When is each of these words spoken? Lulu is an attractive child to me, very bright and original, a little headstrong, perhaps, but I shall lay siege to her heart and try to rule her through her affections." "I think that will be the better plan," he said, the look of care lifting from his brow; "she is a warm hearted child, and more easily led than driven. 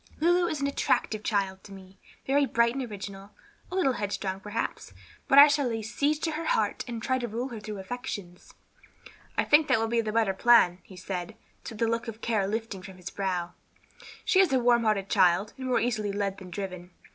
Lulu 0.19 0.47
is 0.47 0.59
an 0.61 0.65
attractive 0.65 1.21
child 1.21 1.63
to 1.63 1.71
me, 1.71 1.99
very 2.25 2.47
bright 2.47 2.73
and 2.73 2.83
original, 2.89 3.29
a 3.71 3.75
little 3.75 3.93
headstrong, 3.93 4.39
perhaps, 4.39 4.93
but 5.27 5.37
I 5.37 5.45
shall 5.47 5.67
lay 5.67 5.83
siege 5.83 6.19
to 6.21 6.31
her 6.31 6.45
heart 6.45 6.83
and 6.87 7.03
try 7.03 7.19
to 7.19 7.27
rule 7.27 7.49
her 7.49 7.59
through 7.59 7.75
her 7.75 7.81
affections." 7.81 8.51
"I 9.37 9.43
think 9.43 9.67
that 9.67 9.77
will 9.77 9.85
be 9.87 10.01
the 10.01 10.11
better 10.11 10.33
plan," 10.33 10.79
he 10.81 10.97
said, 10.97 11.35
the 11.65 11.87
look 11.87 12.07
of 12.07 12.19
care 12.19 12.47
lifting 12.47 12.81
from 12.81 12.97
his 12.97 13.11
brow; 13.11 13.53
"she 14.25 14.39
is 14.39 14.51
a 14.51 14.57
warm 14.57 14.85
hearted 14.85 15.07
child, 15.07 15.53
and 15.55 15.67
more 15.67 15.79
easily 15.79 16.11
led 16.11 16.39
than 16.39 16.49
driven. 16.49 16.89